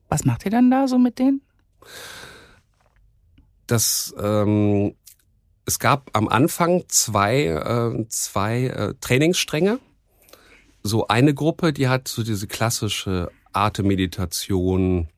[0.08, 1.42] Was macht ihr dann da so mit denen?
[3.66, 4.94] Das ähm,
[5.64, 9.78] es gab am Anfang zwei, äh, zwei äh, Trainingsstränge.
[10.82, 15.08] So eine Gruppe, die hat so diese klassische Atemmeditation,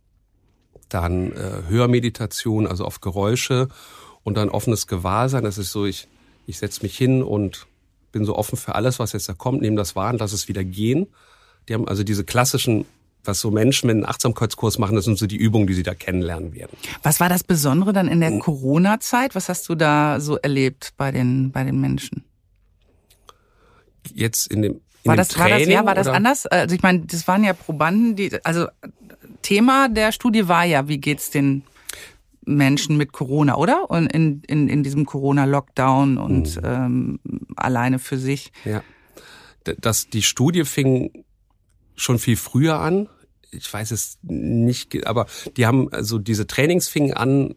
[0.88, 3.68] dann äh, Hörmeditation, also auf Geräusche
[4.22, 5.44] und dann offenes Gewahrsein.
[5.44, 6.09] Das ist so, ich,
[6.46, 7.66] ich setze mich hin und
[8.12, 10.48] bin so offen für alles, was jetzt da kommt, nehme das wahr und lass es
[10.48, 11.07] wieder gehen.
[11.68, 12.87] Die haben also diese klassischen
[13.27, 15.94] was so Menschen mit einem Achtsamkeitskurs machen, das sind so die Übungen, die sie da
[15.94, 16.77] kennenlernen werden.
[17.03, 18.38] Was war das Besondere dann in der.
[18.38, 19.35] Corona-Zeit?
[19.35, 22.24] Was hast du da so erlebt bei den, bei den Menschen?
[24.12, 26.46] Jetzt in dem, in war das, Training, war das, ja, war das anders?
[26.46, 28.66] Also ich meine, das waren ja Probanden, die, also
[29.42, 31.62] Thema der Studie war ja, wie geht's den
[32.44, 33.90] Menschen mit Corona, oder?
[33.90, 36.62] Und in, in, in diesem Corona-Lockdown und mhm.
[36.64, 37.20] ähm,
[37.57, 38.53] alleine für sich.
[38.64, 38.83] Ja.
[39.81, 41.24] Das, die Studie fing
[41.96, 43.09] schon viel früher an.
[43.50, 45.26] Ich weiß es nicht, aber
[45.57, 47.54] die haben, also diese Trainings fingen an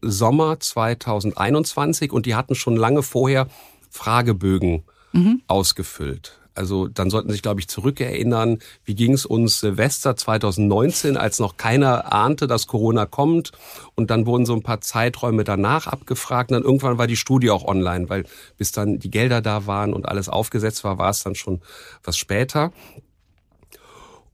[0.00, 3.48] Sommer 2021 und die hatten schon lange vorher
[3.90, 5.42] Fragebögen mhm.
[5.46, 6.40] ausgefüllt.
[6.54, 11.38] Also dann sollten Sie sich, glaube ich, zurückerinnern, wie ging es uns Silvester 2019, als
[11.38, 13.52] noch keiner ahnte, dass Corona kommt.
[13.94, 16.50] Und dann wurden so ein paar Zeiträume danach abgefragt.
[16.50, 18.24] Und dann irgendwann war die Studie auch online, weil
[18.58, 21.60] bis dann die Gelder da waren und alles aufgesetzt war, war es dann schon
[22.02, 22.72] was später.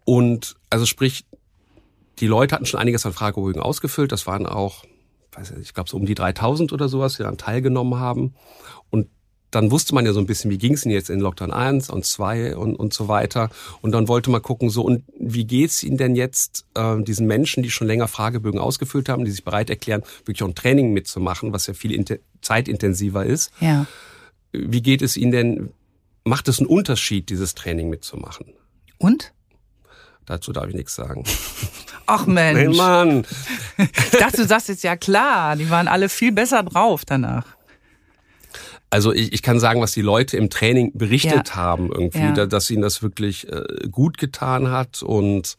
[0.06, 1.26] Und also sprich,
[2.20, 4.12] die Leute hatten schon einiges an Fragebögen ausgefüllt.
[4.12, 4.84] Das waren auch,
[5.32, 8.34] weiß ich, ich glaube so um die 3000 oder sowas, die dann teilgenommen haben.
[8.88, 9.08] Und
[9.50, 11.90] dann wusste man ja so ein bisschen, wie ging es Ihnen jetzt in Lockdown 1
[11.90, 13.50] und 2 und, und so weiter.
[13.82, 17.64] Und dann wollte man gucken, so, und wie geht's Ihnen denn jetzt, äh, diesen Menschen,
[17.64, 21.52] die schon länger Fragebögen ausgefüllt haben, die sich bereit erklären, wirklich auch ein Training mitzumachen,
[21.52, 22.04] was ja viel
[22.42, 23.50] zeitintensiver ist.
[23.60, 23.86] Ja.
[24.52, 25.70] Wie geht es Ihnen denn,
[26.22, 28.52] macht es einen Unterschied, dieses Training mitzumachen?
[28.98, 29.32] Und?
[30.26, 31.24] Dazu darf ich nichts sagen.
[32.06, 32.58] Ach Mensch.
[32.58, 33.26] Hey Mann.
[33.78, 37.44] Ich dachte, du sagst jetzt ja klar, die waren alle viel besser drauf danach.
[38.88, 41.56] Also ich, ich kann sagen, was die Leute im Training berichtet ja.
[41.56, 42.46] haben, irgendwie, ja.
[42.46, 45.56] dass ihnen das wirklich äh, gut getan hat und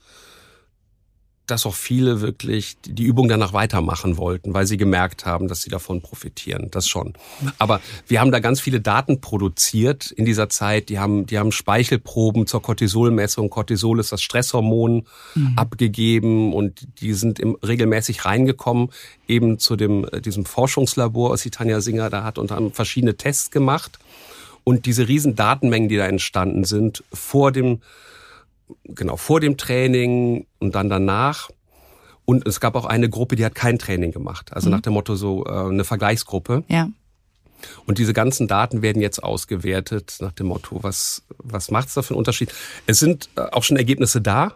[1.47, 5.69] dass auch viele wirklich die Übung danach weitermachen wollten, weil sie gemerkt haben, dass sie
[5.69, 6.69] davon profitieren.
[6.71, 7.13] Das schon.
[7.57, 10.89] Aber wir haben da ganz viele Daten produziert in dieser Zeit.
[10.89, 13.49] Die haben, die haben Speichelproben zur Cortisolmessung.
[13.49, 15.53] Cortisol ist das Stresshormon mhm.
[15.57, 18.89] abgegeben und die sind im, regelmäßig reingekommen
[19.27, 23.15] eben zu dem, äh, diesem Forschungslabor, was die Tanja Singer da hat und haben verschiedene
[23.15, 23.99] Tests gemacht.
[24.63, 27.81] Und diese riesen Datenmengen, die da entstanden sind, vor dem
[28.83, 31.49] genau vor dem Training und dann danach.
[32.25, 34.51] Und es gab auch eine Gruppe, die hat kein Training gemacht.
[34.53, 34.75] Also mhm.
[34.75, 36.63] nach dem Motto so äh, eine Vergleichsgruppe.
[36.67, 36.89] Ja.
[37.85, 42.01] Und diese ganzen Daten werden jetzt ausgewertet nach dem Motto, was, was macht es da
[42.01, 42.53] für einen Unterschied?
[42.85, 44.53] Es sind äh, auch schon Ergebnisse da.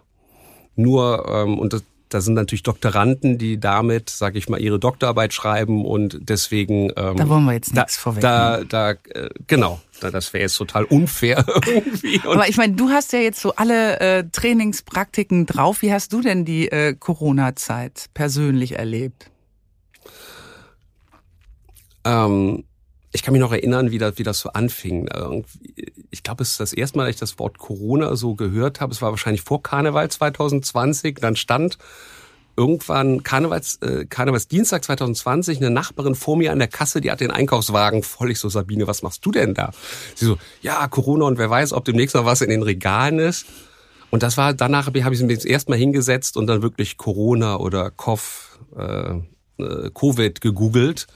[0.76, 5.34] Nur, ähm, und das, da sind natürlich Doktoranden, die damit, sage ich mal, ihre Doktorarbeit
[5.34, 6.92] schreiben und deswegen.
[6.96, 8.22] Ähm, da wollen wir jetzt nichts vorweg.
[8.22, 12.20] Da, da, äh, genau, das wäre jetzt total unfair irgendwie.
[12.20, 15.82] Und Aber ich meine, du hast ja jetzt so alle äh, Trainingspraktiken drauf.
[15.82, 19.30] Wie hast du denn die äh, Corona-Zeit persönlich erlebt?
[22.04, 22.64] Ähm,
[23.14, 25.10] ich kann mich noch erinnern, wie das, wie das so anfing.
[26.12, 28.94] Ich glaube, es ist das erste Mal, dass ich das Wort Corona so gehört habe.
[28.94, 31.20] Es war wahrscheinlich vor Karneval 2020.
[31.20, 31.78] Dann stand
[32.58, 37.32] irgendwann Karnevals, äh, Karnevalsdienstag 2020 eine Nachbarin vor mir an der Kasse, die hat den
[37.32, 38.32] Einkaufswagen voll.
[38.32, 39.72] Ich so, Sabine, was machst du denn da?
[40.16, 43.46] Sie so, ja, Corona und wer weiß, ob demnächst noch was in den Regalen ist.
[44.10, 47.92] Und das war, danach habe ich mich erst mal hingesetzt und dann wirklich Corona oder
[47.92, 49.14] Koff, äh,
[49.58, 51.08] äh Covid gegoogelt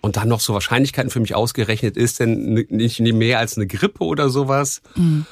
[0.00, 4.04] und dann noch so Wahrscheinlichkeiten für mich ausgerechnet, ist denn nicht mehr als eine Grippe
[4.04, 4.80] oder sowas.
[4.96, 5.26] Mhm.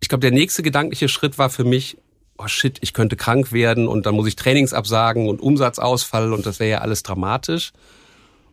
[0.00, 1.98] Ich glaube, der nächste gedankliche Schritt war für mich,
[2.38, 6.46] oh shit, ich könnte krank werden und dann muss ich Trainings absagen und Umsatzausfall und
[6.46, 7.72] das wäre ja alles dramatisch.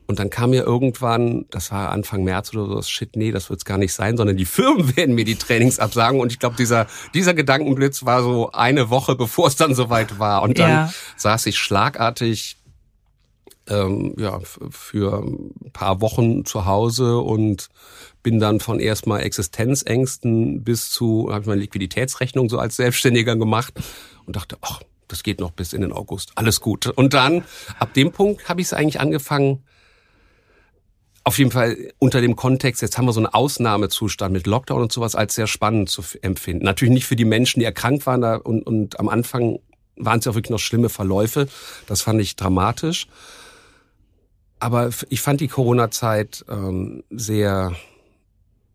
[0.06, 3.64] Und dann kam mir irgendwann, das war Anfang März oder so, shit, nee, das wird's
[3.64, 6.20] gar nicht sein, sondern die Firmen werden mir die Trainings absagen.
[6.20, 10.42] Und ich glaube, dieser, dieser Gedankenblitz war so eine Woche, bevor es dann soweit war.
[10.42, 10.94] Und dann ja.
[11.18, 12.58] saß ich schlagartig
[13.70, 17.70] ähm, ja, für ein paar Wochen zu Hause und
[18.24, 23.74] bin dann von erstmal Existenzängsten bis zu, habe ich meine Liquiditätsrechnung so als Selbstständiger gemacht
[24.26, 26.88] und dachte, ach, das geht noch bis in den August, alles gut.
[26.88, 27.44] Und dann,
[27.78, 29.64] ab dem Punkt habe ich es eigentlich angefangen,
[31.26, 34.92] auf jeden Fall unter dem Kontext, jetzt haben wir so einen Ausnahmezustand mit Lockdown und
[34.92, 36.66] sowas als sehr spannend zu empfinden.
[36.66, 39.60] Natürlich nicht für die Menschen, die erkrankt waren da und, und am Anfang
[39.96, 41.48] waren es ja wirklich noch schlimme Verläufe.
[41.88, 43.08] Das fand ich dramatisch.
[44.60, 47.74] Aber ich fand die Corona-Zeit ähm, sehr,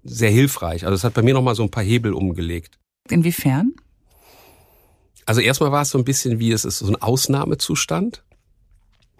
[0.09, 0.85] sehr hilfreich.
[0.85, 2.79] Also es hat bei mir nochmal so ein paar Hebel umgelegt.
[3.09, 3.75] Inwiefern?
[5.27, 8.23] Also erstmal war es so ein bisschen wie, es ist so ein Ausnahmezustand.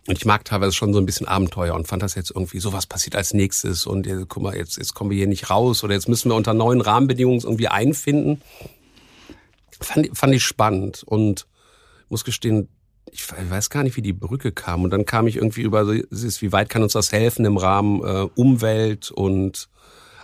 [0.07, 2.73] Und ich mag teilweise schon so ein bisschen Abenteuer und fand das jetzt irgendwie so,
[2.73, 5.85] was passiert als nächstes und ja, guck mal, jetzt, jetzt kommen wir hier nicht raus
[5.85, 8.41] oder jetzt müssen wir unter neuen Rahmenbedingungen irgendwie einfinden.
[9.81, 11.47] Fand, fand ich spannend und
[12.09, 12.69] muss gestehen,
[13.13, 14.85] ich weiß gar nicht, wie die Brücke kam.
[14.85, 18.29] Und dann kam ich irgendwie über, wie weit kann uns das helfen im Rahmen äh,
[18.35, 19.69] Umwelt und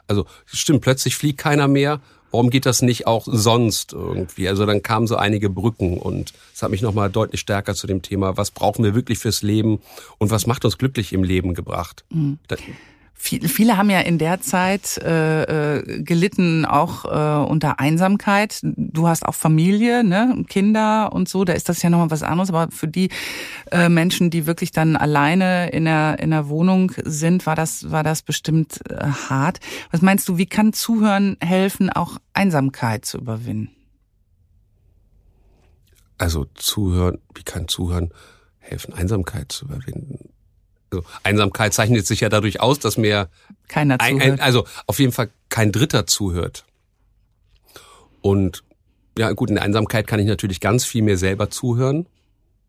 [0.06, 2.00] also stimmt, plötzlich fliegt keiner mehr.
[2.30, 4.48] Warum geht das nicht auch sonst irgendwie?
[4.48, 8.02] Also dann kamen so einige Brücken und es hat mich nochmal deutlich stärker zu dem
[8.02, 9.80] Thema, was brauchen wir wirklich fürs Leben
[10.18, 12.04] und was macht uns glücklich im Leben gebracht.
[12.10, 12.40] Mhm.
[13.16, 18.60] Viele, viele haben ja in der Zeit äh, äh, gelitten, auch äh, unter Einsamkeit.
[18.62, 22.50] Du hast auch Familie, ne, Kinder und so, da ist das ja nochmal was anderes.
[22.50, 23.08] Aber für die
[23.70, 28.02] äh, Menschen, die wirklich dann alleine in der, in der Wohnung sind, war das, war
[28.02, 29.60] das bestimmt äh, hart.
[29.90, 33.70] Was meinst du, wie kann Zuhören helfen, auch Einsamkeit zu überwinden?
[36.18, 38.10] Also Zuhören, wie kann Zuhören
[38.58, 40.33] helfen, Einsamkeit zu überwinden?
[40.94, 43.28] Also Einsamkeit zeichnet sich ja dadurch aus, dass mir
[43.68, 44.22] keiner zuhört.
[44.22, 46.64] Ein, also auf jeden Fall kein Dritter zuhört.
[48.20, 48.64] Und
[49.18, 52.06] ja, gut, in der Einsamkeit kann ich natürlich ganz viel mehr selber zuhören.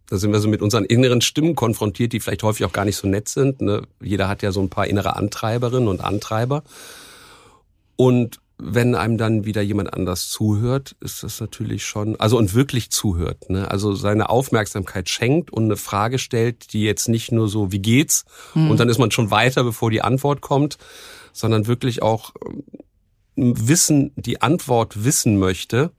[0.09, 2.97] Da sind wir so mit unseren inneren Stimmen konfrontiert, die vielleicht häufig auch gar nicht
[2.97, 3.61] so nett sind.
[3.61, 3.83] Ne?
[4.01, 6.63] Jeder hat ja so ein paar innere Antreiberinnen und Antreiber.
[7.95, 12.89] Und wenn einem dann wieder jemand anders zuhört, ist das natürlich schon, also und wirklich
[12.89, 13.69] zuhört, ne?
[13.69, 18.23] also seine Aufmerksamkeit schenkt und eine Frage stellt, die jetzt nicht nur so, wie geht's?
[18.53, 18.71] Mhm.
[18.71, 20.77] Und dann ist man schon weiter, bevor die Antwort kommt,
[21.33, 22.63] sondern wirklich auch ähm,
[23.67, 25.91] Wissen, die Antwort wissen möchte,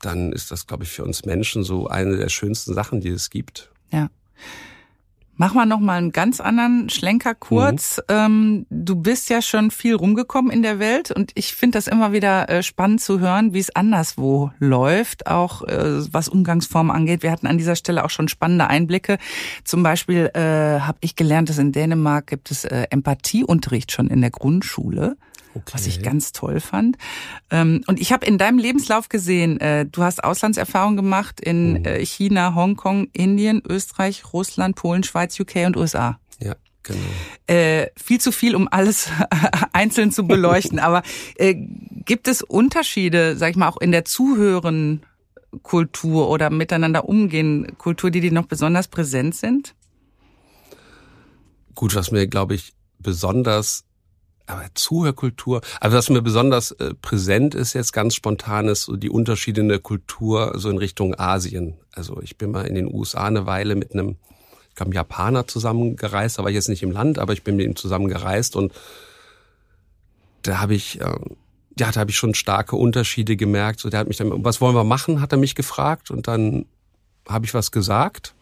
[0.00, 3.30] dann ist das, glaube ich, für uns Menschen so eine der schönsten Sachen, die es
[3.30, 3.72] gibt.
[3.90, 4.10] Ja.
[5.40, 7.98] Machen wir noch mal einen ganz anderen Schlenker kurz.
[7.98, 8.02] Mhm.
[8.08, 12.12] Ähm, du bist ja schon viel rumgekommen in der Welt und ich finde das immer
[12.12, 17.22] wieder äh, spannend zu hören, wie es anderswo läuft, auch äh, was Umgangsformen angeht.
[17.22, 19.18] Wir hatten an dieser Stelle auch schon spannende Einblicke.
[19.62, 24.20] Zum Beispiel äh, habe ich gelernt, dass in Dänemark gibt es äh, Empathieunterricht schon in
[24.20, 25.16] der Grundschule.
[25.54, 25.72] Okay.
[25.72, 26.98] Was ich ganz toll fand.
[27.50, 32.04] Ähm, und ich habe in deinem Lebenslauf gesehen, äh, du hast Auslandserfahrung gemacht in oh.
[32.04, 36.20] China, Hongkong, Indien, Österreich, Russland, Polen, Schweiz, UK und USA.
[36.40, 36.54] Ja.
[36.82, 37.00] Genau.
[37.46, 39.08] Äh, viel zu viel, um alles
[39.72, 40.78] einzeln zu beleuchten.
[40.78, 41.02] Aber
[41.36, 48.10] äh, gibt es Unterschiede, sag ich mal, auch in der Zuhören-Kultur oder miteinander umgehen Kultur,
[48.10, 49.74] die dir noch besonders präsent sind?
[51.74, 53.84] Gut, was mir, glaube ich, besonders
[54.48, 59.10] aber Zuhörkultur, also was mir besonders äh, präsent ist jetzt ganz spontan ist so die
[59.10, 61.76] Unterschiede in der Kultur so in Richtung Asien.
[61.92, 64.16] Also ich bin mal in den USA eine Weile mit einem,
[64.70, 67.66] ich glaube, Japaner zusammengereist, da war ich jetzt nicht im Land, aber ich bin mit
[67.66, 68.72] ihm zusammengereist und
[70.42, 71.18] da habe ich, äh,
[71.78, 73.80] ja, da habe ich schon starke Unterschiede gemerkt.
[73.80, 76.64] So, der hat mich dann, was wollen wir machen, hat er mich gefragt und dann
[77.28, 78.34] habe ich was gesagt.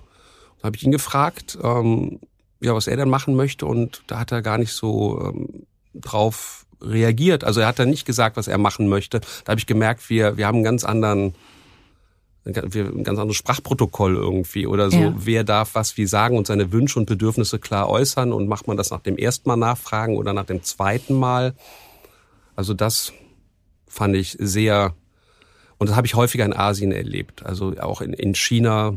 [0.59, 2.21] Dann habe ich ihn gefragt, ähm,
[2.61, 5.67] ja, was er denn machen möchte und da hat er gar nicht so ähm,
[6.01, 7.45] drauf reagiert.
[7.45, 9.21] Also er hat dann nicht gesagt, was er machen möchte.
[9.45, 11.35] Da habe ich gemerkt, wir, wir haben einen ganz anderen
[12.47, 14.99] ein ganz anderes Sprachprotokoll irgendwie oder so.
[14.99, 15.15] Ja.
[15.17, 18.77] Wer darf was wie sagen und seine Wünsche und Bedürfnisse klar äußern und macht man
[18.77, 21.55] das nach dem ersten Mal nachfragen oder nach dem zweiten Mal?
[22.55, 23.13] Also das
[23.89, 24.95] fand ich sehr,
[25.79, 27.45] und das habe ich häufiger in Asien erlebt.
[27.45, 28.97] Also auch in, in China,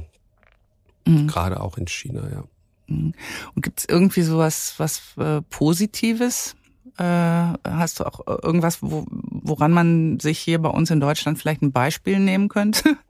[1.05, 1.27] mhm.
[1.27, 2.43] gerade auch in China, ja.
[2.85, 3.13] Mhm.
[3.55, 6.55] Und gibt es irgendwie sowas was äh, Positives
[6.99, 11.61] äh, hast du auch irgendwas, wo, woran man sich hier bei uns in Deutschland vielleicht
[11.61, 12.97] ein Beispiel nehmen könnte?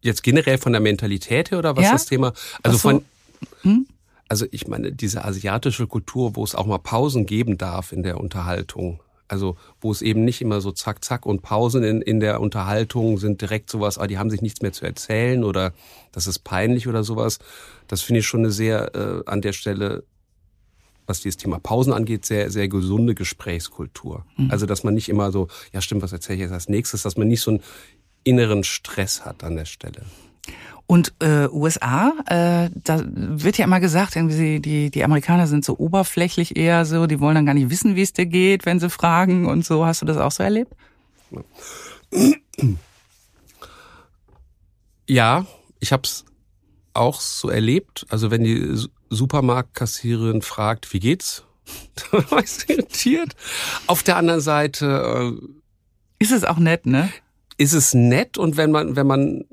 [0.00, 1.92] Jetzt generell von der Mentalität her oder was ja?
[1.92, 2.32] das Thema?
[2.62, 2.88] Also so.
[2.88, 3.04] von
[3.62, 3.86] hm?
[4.28, 8.20] also ich meine, diese asiatische Kultur, wo es auch mal Pausen geben darf in der
[8.20, 9.00] Unterhaltung.
[9.26, 13.18] Also wo es eben nicht immer so zack, zack und Pausen in, in der Unterhaltung
[13.18, 15.74] sind direkt sowas, ah, die haben sich nichts mehr zu erzählen oder
[16.12, 17.38] das ist peinlich oder sowas.
[17.88, 20.04] Das finde ich schon eine sehr äh, an der Stelle
[21.08, 24.24] was dieses Thema Pausen angeht, sehr, sehr gesunde Gesprächskultur.
[24.36, 24.50] Mhm.
[24.50, 27.16] Also, dass man nicht immer so, ja stimmt, was erzähle ich jetzt als nächstes, dass
[27.16, 27.60] man nicht so einen
[28.24, 30.02] inneren Stress hat an der Stelle.
[30.86, 35.76] Und äh, USA, äh, da wird ja immer gesagt, irgendwie die, die Amerikaner sind so
[35.78, 38.88] oberflächlich eher so, die wollen dann gar nicht wissen, wie es dir geht, wenn sie
[38.88, 39.84] fragen und so.
[39.84, 40.72] Hast du das auch so erlebt?
[45.06, 45.44] Ja,
[45.78, 46.24] ich habe es
[46.94, 48.06] auch so erlebt.
[48.08, 51.44] Also wenn die Supermarktkassiererin fragt, wie geht's?
[52.12, 53.36] Da war ich irritiert.
[53.86, 55.46] Auf der anderen Seite äh,
[56.18, 57.10] ist es auch nett, ne?
[57.58, 59.44] Ist es nett und wenn man wenn man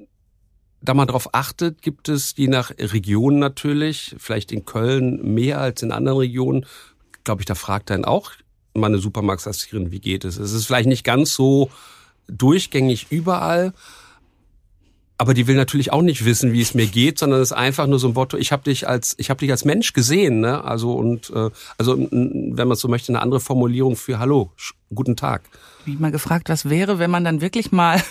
[0.81, 5.81] da mal drauf achtet, gibt es je nach Region natürlich, vielleicht in Köln mehr als
[5.81, 6.65] in anderen Regionen,
[7.23, 8.31] glaube ich, da fragt dann auch
[8.73, 10.37] mal eine Supermarktkassiererin, wie geht es?
[10.37, 11.69] Es ist vielleicht nicht ganz so
[12.27, 13.73] durchgängig überall,
[15.17, 17.87] aber die will natürlich auch nicht wissen, wie es mir geht, sondern es ist einfach
[17.87, 20.63] nur so ein Motto, ich habe dich als ich habe dich als Mensch gesehen, ne?
[20.63, 24.51] Also und äh, also wenn man so möchte eine andere Formulierung für hallo,
[24.93, 25.43] guten Tag.
[25.87, 28.01] Ich mal gefragt, was wäre, wenn man dann wirklich mal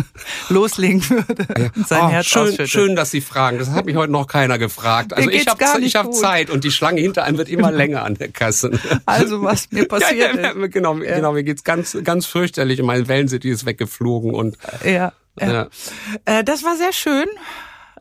[0.48, 1.70] loslegen würde ja.
[1.74, 3.58] und sein oh, Herz schön, schön, dass Sie fragen.
[3.58, 5.12] Das hat mich heute noch keiner gefragt.
[5.12, 8.14] Also ich habe ich habe Zeit und die Schlange hinter einem wird immer länger an
[8.14, 8.78] der Kasse.
[9.04, 13.08] Also was mir passiert ja, ja, Genau, genau, mir geht's ganz ganz fürchterlich und mein
[13.08, 15.12] Wellencity ist weggeflogen und ja.
[15.40, 15.68] Ja.
[16.24, 17.26] Äh, das war sehr schön.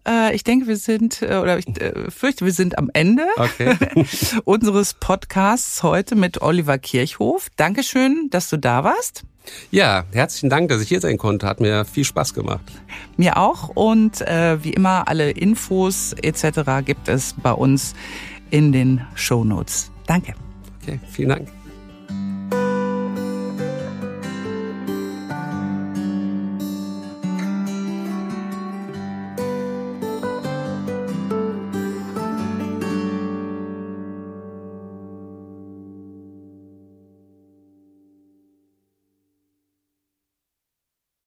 [0.08, 1.65] Äh, ich denke, wir sind, äh, oder ich
[2.10, 3.76] fürchte, wir sind am Ende okay.
[4.43, 7.48] unseres Podcasts heute mit Oliver Kirchhof.
[7.56, 9.24] Dankeschön, dass du da warst.
[9.72, 11.48] Ja, herzlichen Dank, dass ich hier sein konnte.
[11.48, 12.63] Hat mir viel Spaß gemacht.
[13.17, 13.69] Mir auch.
[13.69, 16.86] Und äh, wie immer, alle Infos etc.
[16.86, 17.93] gibt es bei uns
[18.52, 19.91] in den Show Notes.
[20.08, 20.34] Danke.
[20.82, 21.62] Okay, vielen Dank.